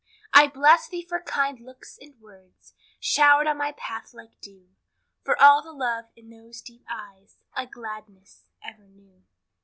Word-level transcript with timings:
"I 0.33 0.47
bless 0.47 0.87
thee 0.87 1.05
for 1.07 1.21
kind 1.21 1.59
looks 1.59 1.99
and 2.01 2.19
words 2.19 2.73
Shower'd 2.99 3.45
on 3.45 3.59
my 3.59 3.71
path 3.73 4.15
like 4.15 4.41
dew, 4.41 4.69
For 5.23 5.39
all 5.39 5.61
the 5.61 5.71
love 5.71 6.05
in 6.15 6.31
those 6.31 6.59
deep 6.59 6.83
eyes, 6.89 7.37
A 7.55 7.67
gladness 7.67 8.45
ever 8.63 8.87
new." 8.87 9.21